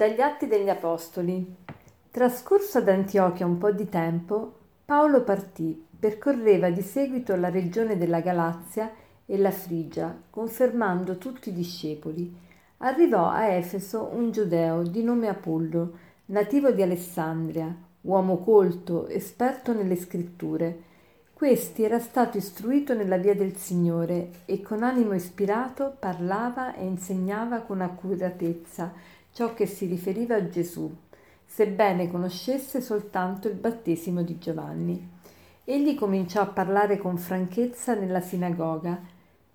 [0.00, 1.56] Dagli Atti degli Apostoli.
[2.10, 4.54] Trascorso ad Antiochia un po' di tempo,
[4.86, 8.90] Paolo partì, percorreva di seguito la regione della Galazia
[9.26, 12.34] e la Frigia, confermando tutti i discepoli.
[12.78, 15.92] Arrivò a Efeso un giudeo di nome Apollo,
[16.28, 17.70] nativo di Alessandria,
[18.00, 20.88] uomo colto, esperto nelle scritture.
[21.34, 27.60] Questi era stato istruito nella via del Signore e con animo ispirato parlava e insegnava
[27.60, 30.92] con accuratezza ciò che si riferiva a Gesù,
[31.44, 35.08] sebbene conoscesse soltanto il battesimo di Giovanni.
[35.64, 39.00] Egli cominciò a parlare con franchezza nella sinagoga.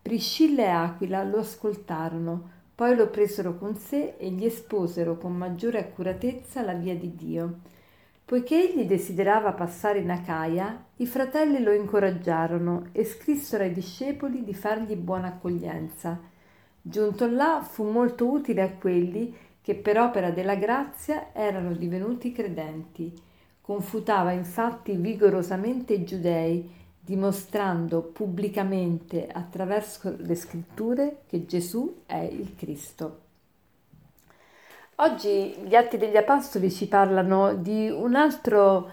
[0.00, 5.80] Priscilla e Aquila lo ascoltarono, poi lo presero con sé e gli esposero con maggiore
[5.80, 7.58] accuratezza la via di Dio.
[8.24, 14.54] Poiché egli desiderava passare in Acaia, i fratelli lo incoraggiarono e scrissero ai discepoli di
[14.54, 16.20] fargli buona accoglienza.
[16.80, 19.34] Giunto là fu molto utile a quelli
[19.68, 23.12] che per opera della grazia erano divenuti credenti.
[23.60, 26.66] Confutava infatti vigorosamente i giudei,
[26.98, 33.24] dimostrando pubblicamente attraverso le scritture che Gesù è il Cristo.
[35.00, 38.90] Oggi gli Atti degli Apostoli ci parlano di un altro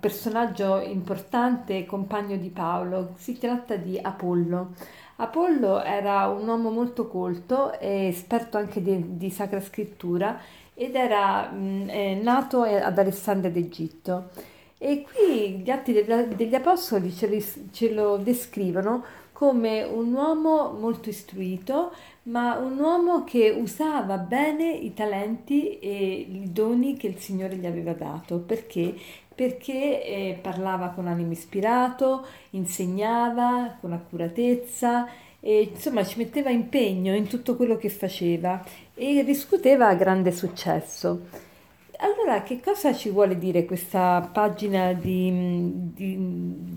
[0.00, 4.72] personaggio importante, compagno di Paolo, si tratta di Apollo.
[5.14, 10.40] Apollo era un uomo molto colto e esperto anche di, di Sacra Scrittura
[10.74, 14.30] ed era mh, nato ad Alessandria d'Egitto.
[14.76, 19.04] E qui gli Atti degli Apostoli ce, li, ce lo descrivono
[19.34, 21.92] come un uomo molto istruito,
[22.24, 27.66] ma un uomo che usava bene i talenti e i doni che il Signore gli
[27.66, 28.38] aveva dato.
[28.38, 28.94] Perché?
[29.34, 35.08] perché eh, parlava con animo ispirato, insegnava con accuratezza
[35.40, 41.52] e insomma ci metteva impegno in tutto quello che faceva e riscuoteva grande successo.
[41.98, 46.16] Allora, che cosa ci vuole dire questa pagina di, di,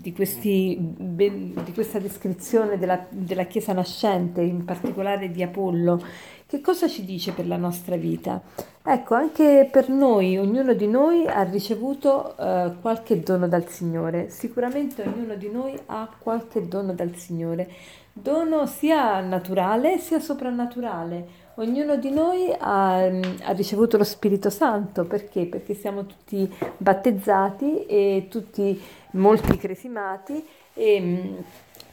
[0.02, 6.02] di, questi, di questa descrizione della, della Chiesa nascente, in particolare di Apollo?
[6.46, 8.42] Che cosa ci dice per la nostra vita?
[8.84, 14.30] Ecco, anche per noi, ognuno di noi ha ricevuto eh, qualche dono dal Signore.
[14.30, 17.70] Sicuramente ognuno di noi ha qualche dono dal Signore.
[18.14, 21.46] Dono sia naturale sia soprannaturale.
[21.60, 25.48] Ognuno di noi ha, ha, ricevuto lo Spirito Santo perché?
[25.48, 26.48] Perché siamo tutti
[26.78, 28.80] battezzati e tutti
[29.14, 31.34] molti cresimati e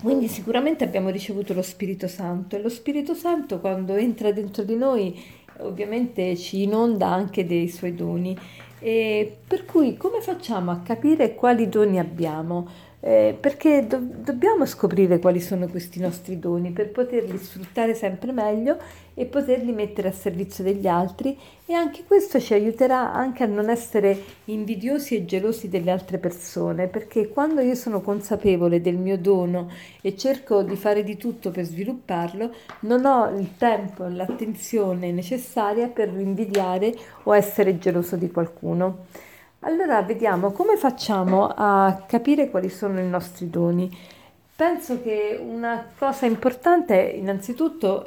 [0.03, 4.77] quindi sicuramente abbiamo ricevuto lo Spirito Santo e lo Spirito Santo quando entra dentro di
[4.77, 5.19] noi
[5.61, 8.37] ovviamente ci inonda anche dei suoi doni.
[8.81, 12.69] E per cui come facciamo a capire quali doni abbiamo?
[13.07, 18.79] Eh, perché do- dobbiamo scoprire quali sono questi nostri doni per poterli sfruttare sempre meglio
[19.13, 23.69] e poterli mettere a servizio degli altri e anche questo ci aiuterà anche a non
[23.69, 29.71] essere invidiosi e gelosi delle altre persone, perché quando io sono consapevole del mio dono
[30.01, 35.89] e cerco di fare di tutto per svilupparlo, non ho il tempo e l'attenzione necessaria
[35.89, 36.95] per invidiare
[37.25, 39.33] o essere geloso di qualcuno.
[39.67, 43.91] Allora vediamo come facciamo a capire quali sono i nostri doni.
[44.55, 48.07] Penso che una cosa importante è innanzitutto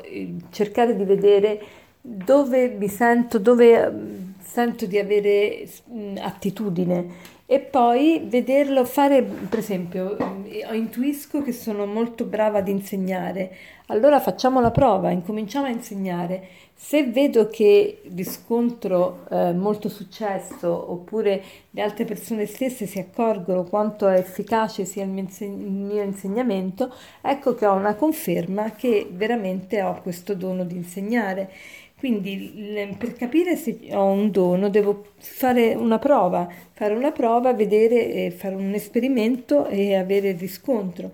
[0.51, 1.59] cercare di vedere
[1.99, 7.35] dove mi sento, dove sento di avere mm, attitudine.
[7.49, 13.55] E poi vederlo fare, per esempio, mm, intuisco che sono molto brava ad insegnare,
[13.87, 16.47] allora facciamo la prova, incominciamo a insegnare.
[16.73, 21.41] Se vedo che riscontro eh, molto successo oppure
[21.71, 26.03] le altre persone stesse si accorgono quanto è efficace sia il mio, inseg- il mio
[26.03, 31.49] insegnamento, ecco che ho una conferma che veramente ho questo dono di insegnare.
[31.97, 32.53] Quindi
[32.97, 38.53] per capire se ho un dono devo fare una prova, fare una prova, vedere, fare
[38.53, 41.11] un esperimento e avere il riscontro.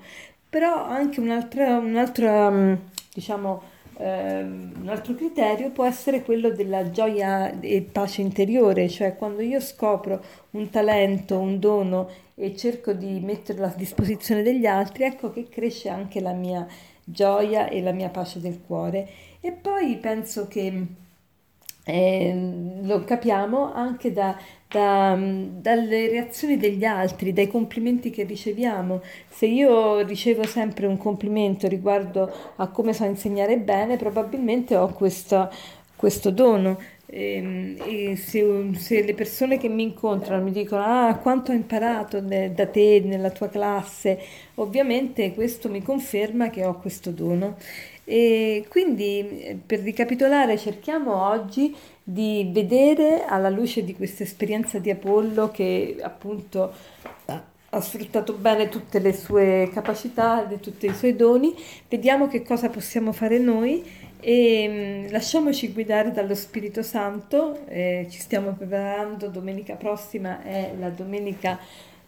[0.49, 2.73] Però anche un'altra, un'altra mm,
[3.13, 3.61] diciamo,
[3.95, 9.59] Um, un altro criterio può essere quello della gioia e pace interiore, cioè quando io
[9.59, 15.47] scopro un talento, un dono e cerco di metterlo a disposizione degli altri, ecco che
[15.47, 16.65] cresce anche la mia
[17.03, 19.07] gioia e la mia pace del cuore.
[19.39, 20.85] E poi penso che
[21.85, 24.37] eh, lo capiamo anche da
[24.73, 29.01] da, dalle reazioni degli altri, dai complimenti che riceviamo.
[29.29, 35.49] Se io ricevo sempre un complimento riguardo a come so insegnare bene, probabilmente ho questo,
[35.95, 36.79] questo dono.
[37.05, 41.55] E, ehm, e se, se, le persone che mi incontrano mi dicono ah quanto ho
[41.55, 44.19] imparato da te nella tua classe,
[44.55, 47.57] ovviamente questo mi conferma che ho questo dono.
[48.05, 51.73] E quindi per ricapitolare cerchiamo oggi
[52.03, 56.73] di vedere alla luce di questa esperienza di Apollo che appunto
[57.75, 61.55] ha sfruttato bene tutte le sue capacità, tutti i suoi doni,
[61.89, 63.83] vediamo che cosa possiamo fare noi
[64.25, 70.89] e mm, lasciamoci guidare dallo Spirito Santo, eh, ci stiamo preparando, domenica prossima è la
[70.89, 71.59] domenica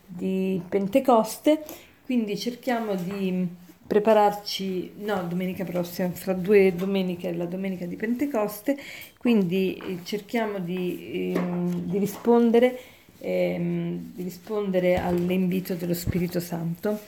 [0.06, 1.62] di Pentecoste,
[2.06, 3.46] quindi cerchiamo di
[3.86, 8.78] prepararci, no, domenica prossima, fra due domeniche è la domenica di Pentecoste,
[9.18, 11.40] quindi eh, cerchiamo di, eh,
[11.84, 12.80] di rispondere
[13.20, 17.00] ehm, di rispondere all'invito dello Spirito Santo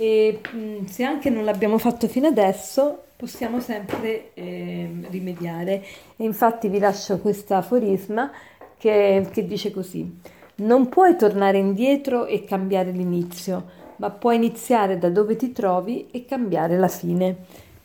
[0.00, 5.84] e mh, se anche non l'abbiamo fatto fino adesso possiamo sempre eh, rimediare.
[6.16, 8.30] E infatti vi lascio questo aforisma
[8.78, 10.18] che, che dice così.
[10.56, 16.24] Non puoi tornare indietro e cambiare l'inizio ma puoi iniziare da dove ti trovi e
[16.24, 17.36] cambiare la fine.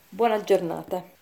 [0.08, 1.15] Buona giornata